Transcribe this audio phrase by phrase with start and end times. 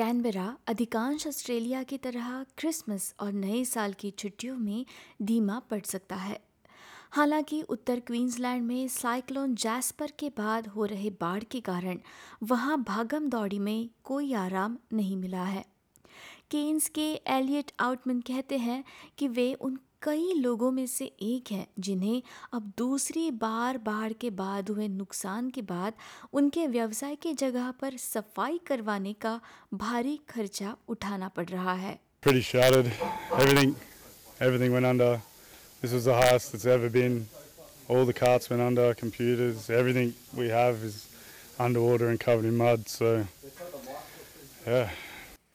[0.00, 4.86] Canberra अधिकांश Australia की तरह क्रिसमस और नए साल की छुट्टियों में
[5.22, 6.40] धीमा पड़ सकता है।
[7.12, 11.98] हालाँकि उत्तर क्वींसलैंड में साइक्लोन जैस्पर के बाद हो रहे बाढ़ के कारण
[12.42, 15.64] वहाँ भागम दौड़ी में कोई आराम नहीं मिला है।
[16.50, 18.84] केन्स के एलियट आउटमैन कहते हैं
[19.18, 22.22] कि वे उन कई लोगों में से एक हैं जिन्हें
[22.54, 25.94] अब दूसरी बार बाढ़ के बाद हुए नुकसान के बाद
[26.40, 29.40] उनके व्यवसाय की जगह पर सफ़ाई करवाने का
[29.82, 32.88] भारी खर्चा उठाना पड़ रहा है Pretty shattered.
[33.42, 33.70] Everything,
[34.46, 35.12] everything went under.
[35.82, 37.14] This was the highest it's ever been.
[37.88, 40.98] All the carts went under, computers, everything we have is
[41.58, 42.84] underwater and covered in mud.
[42.96, 43.12] So,
[44.66, 44.90] yeah,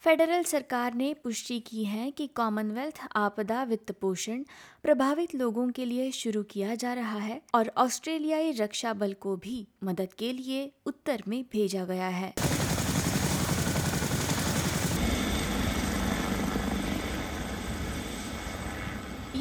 [0.06, 4.42] federal सरकार ने पुष्टि की है कि Commonwealth आपदा वित्त पोषण
[4.82, 9.66] प्रभावित लोगों के लिए शुरू किया जा रहा है और ऑस्ट्रेलियाई रक्षा बल को भी
[9.84, 12.32] मदद के लिए उत्तर में भेजा गया है।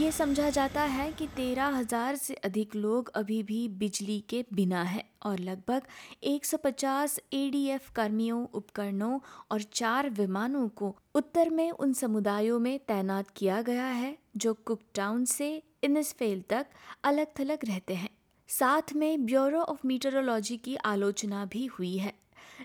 [0.05, 4.81] ये समझा जाता है कि तेरह हज़ार से अधिक लोग अभी भी बिजली के बिना
[4.83, 5.81] हैं और लगभग
[6.23, 9.19] 150 एडीएफ कर्मियों, उपकरणों
[9.51, 15.25] और चार विमानों को उत्तर में उन समुदायों में तैनात किया गया है जो कुकटाउन
[15.25, 16.65] से इनिसफेल तक
[17.03, 18.09] अलग थलग रहते हैं।
[18.49, 22.13] साथ में ब्यूरो ऑफ़ मीटरोलॉजी की आलोचना भी हुई है।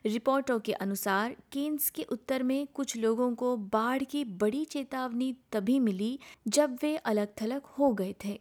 [0.07, 5.79] रिपोर्टों के अनुसार केन्स के उत्तर में कुछ लोगों को बाढ़ की बड़ी चेतावनी तभी
[5.81, 8.41] मिली जब वे अलग थलग हो गए थे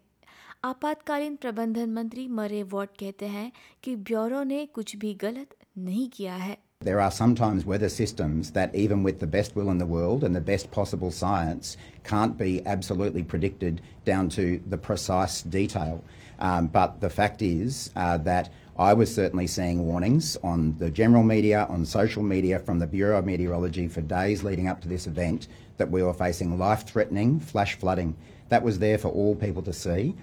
[0.65, 3.51] आपातकालीन प्रबंधन मंत्री मरे वॉट कहते हैं
[3.83, 8.73] कि ब्यूरो ने कुछ भी गलत नहीं किया है There are sometimes weather systems that,
[8.73, 12.65] even with the best will in the world and the best possible science, can't be
[12.65, 16.01] absolutely predicted down to the precise detail.
[16.39, 21.22] Um, but the fact is uh, that I was certainly seeing warnings on the general
[21.22, 25.06] media, on social media from the Bureau of Meteorology for days leading up to this
[25.06, 28.16] event that we were facing life threatening flash flooding.
[28.48, 30.14] That was there for all people to see.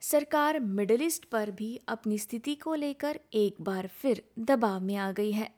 [0.00, 5.10] सरकार Middle East पर भी अपनी स्थिति को लेकर एक बार फिर दबाव में आ
[5.12, 5.48] गई है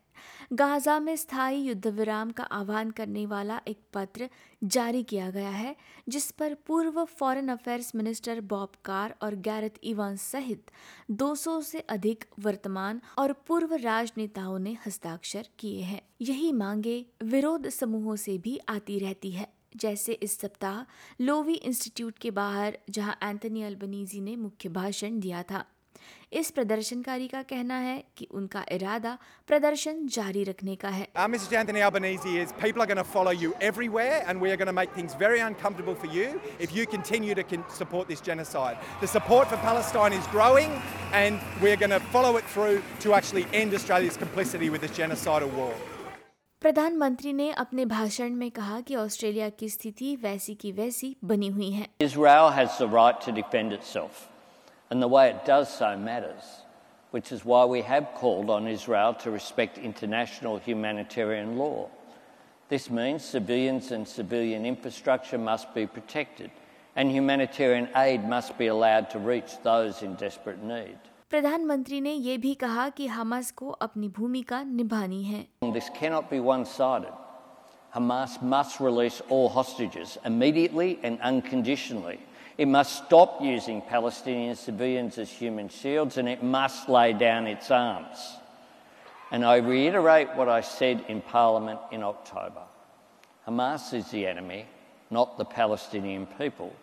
[0.54, 4.30] गाजा में स्थायी युद्ध विराम का आह्वान करने वाला एक पत्र
[4.64, 5.76] जारी किया गया है,
[6.10, 10.72] जिस पर पूर्व foreign affairs minister Bob Carr और गैरत इवान सहित
[11.12, 18.16] 200 से अधिक वर्तमान और पूर्व राजनेताओं ने हस्ताक्षर किए हैं। यही मांगे विरोध समूहों
[18.16, 20.84] से भी आती रहती है, जैसे इस सप्ताह
[21.22, 25.66] लोवी इंस्टीट्यूट के बाहर, जहाँ एंथनी अल्बनीजी ने मुख्य भाषण दिया था।
[26.34, 31.58] इस प्रदर्शनकारी का कहना है कि उनका इरादा प्रदर्शन जारी रखने का है message to
[31.58, 34.78] Anthony Albanese is people are going to follow you everywhere and we are going to
[34.82, 38.78] make things very uncomfortable for you if you continue to support this genocide.
[39.02, 40.72] The support for Palestine is growing
[41.14, 45.52] and we're going to follow it through to actually end Australia's complicity with this genocidal
[45.62, 45.74] war.
[46.62, 51.70] प्रधानमंत्री ने अपने भाषण में कहा कि Australia की स्थिति वैसी की वैसी बनी हुई
[51.72, 54.22] है Israel has the right to defend itself,
[54.93, 56.63] and the way it does so matters,
[57.11, 61.89] which is why we have called on Israel to respect international humanitarian law.
[62.69, 66.51] This means civilians and civilian infrastructure must be protected,
[66.97, 70.99] and humanitarian aid must be allowed to reach those in desperate need.
[71.31, 76.41] प्रधानमंत्री ने ये भी कहा कि Hamas को अपनी भूमिका निभानी है This cannot be
[76.41, 77.13] one sided.
[77.95, 82.19] Hamas must release all hostages immediately and unconditionally.
[82.58, 87.72] It must stop using Palestinian civilians as human shields and it must lay down its
[87.72, 88.38] arms.
[89.32, 92.62] And I reiterate what I said in Parliament in October
[93.48, 94.66] Hamas is the enemy,
[95.10, 96.74] not the Palestinian people.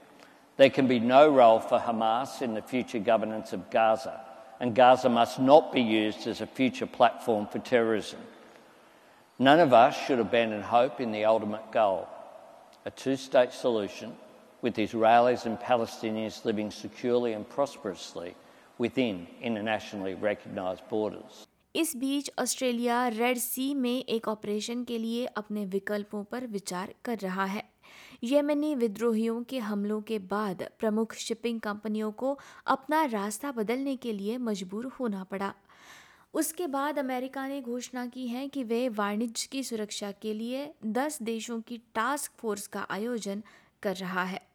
[0.58, 4.20] There can be no role for Hamas in the future governance of Gaza,
[4.58, 8.19] and Gaza must not be used as a future platform for terrorism.
[9.38, 12.06] None of us should abandon hope in the ultimate goal
[12.84, 14.14] a two state solution
[14.62, 18.34] with Israelis and Palestinians living securely and prosperously
[18.81, 21.46] within internationally recognised borders.
[21.76, 27.19] इस बीच Australia red सी में एक operation के लिए अपने विकल्पों पर विचार कर
[27.19, 27.70] रहा है।
[28.25, 34.38] येमेनी विद्रोहियों के हमलों के बाद प्रमुख शिपिंग कंपनियों को अपना रास्ता बदलने के लिए
[34.38, 35.55] मजबूर होना पड़ा।
[36.34, 41.23] उसके बाद अमेरिका ने घोषणा की है कि वे वाणिज्य की सुरक्षा के लिए 10
[41.23, 43.43] देशों की टास्क फोर्स का आयोजन
[43.82, 44.50] कर रहा है।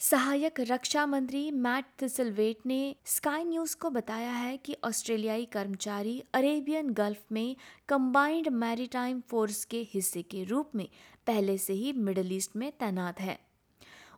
[0.00, 6.90] सहायक रक्षा मंत्री मैट थिसलवेट ने स्काई न्यूज़ को बताया है कि ऑस्ट्रेलियाई कर्मचारी अरेबियन
[6.90, 7.56] गल्फ में
[7.88, 10.88] कंबाइंड मैरीटाइम फोर्स के हिस्से के रूप में
[11.26, 13.47] पहले से ही मिडल ईस्ट में तैनात है।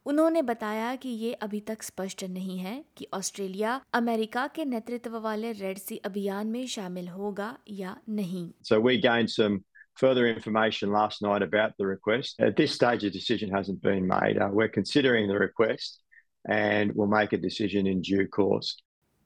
[0.06, 5.52] उन्होंने बताया कि ये अभी तक स्पष्ट नहीं है कि ऑस्ट्रेलिया अमेरिका के नेतृत्व वाले
[5.52, 9.58] रेड सी अभियान में शामिल होगा या नहीं So we gained some
[10.02, 12.40] further information last night about the request.
[12.40, 14.38] At this stage, a decision hasn't been made.
[14.38, 16.00] Uh, we're considering the request
[16.48, 18.76] and we'll make a decision in due course.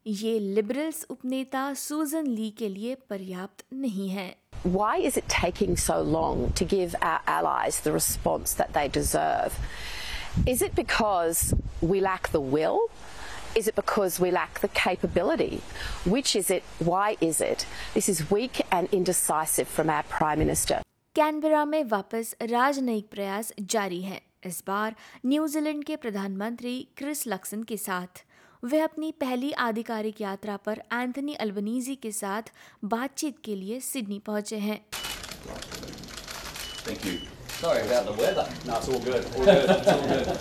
[0.06, 4.34] ये liberals उपनेता सूजन ली के लिए पर्याप्त नहीं है
[4.74, 9.58] Why is it taking so long to give our allies the response that they deserve?
[10.42, 12.90] Is it because we lack the will?
[13.56, 15.60] Is it because we lack the capability?
[16.04, 16.64] Which is it?
[16.80, 17.66] Why is it?
[17.94, 20.80] This is weak and indecisive from our Prime Minister.
[21.16, 24.94] Canberra में वापस राजनयिक प्रयास जारी हैं इस बार
[25.26, 28.24] New Zealand के प्रधानमंत्री Chris Luxon के साथ
[28.62, 32.50] वे अपनी पहली आधिकारिक यात्रा पर एंथनी अल्बनीजी के साथ
[32.96, 34.80] बातचीत के लिए सिडनी पहुँचे हैं
[36.86, 37.43] Thank you.
[37.60, 38.46] Sorry about the weather.
[38.66, 39.24] No, it's all good.
[39.36, 39.70] All good.
[39.70, 40.38] It's all good.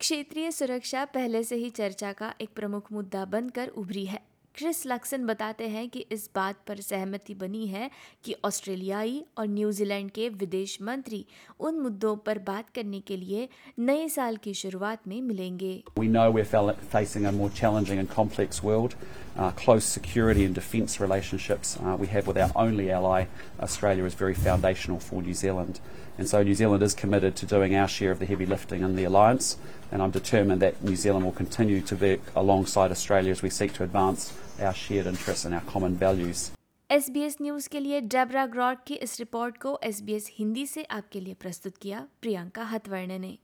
[0.00, 4.20] क्षेत्रीय सुरक्षा पहले से ही चर्चा का एक प्रमुख मुद्दा बनकर उभरी है
[4.56, 7.90] क्रिस लक्सन बताते हैं कि इस बात पर सहमति बनी है
[8.24, 11.24] कि ऑस्ट्रेलियाई और न्यूजीलैंड के विदेश मंत्री
[11.68, 13.48] उन मुद्दों पर बात करने के लिए
[13.78, 18.62] नए साल की शुरुआत में मिलेंगे We know we're facing a more challenging and complex
[18.62, 18.96] world.
[19.36, 23.24] Uh, close security and defence relationships uh, we have with our only ally,
[23.60, 25.80] Australia, is very foundational for New Zealand.
[26.17, 28.95] And so New Zealand is committed to doing our share of the heavy lifting in
[28.95, 29.57] the alliance.
[29.91, 33.73] And I'm determined that New Zealand will continue to work alongside Australia as we seek
[33.73, 36.51] to advance our shared interests and our common values.
[36.91, 40.29] S B S news के लिए Debra ग्रॉड की इस report को S B S
[40.39, 43.37] Hindi से आपके लिए प्रस्तुत किया प्रियंका हथवर्णे ने